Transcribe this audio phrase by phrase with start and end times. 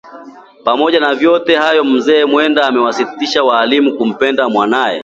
[0.63, 4.99] Pamoja na yote hayo Mzee Mwenda aliwasisitiza walimu kumpenda mwanaye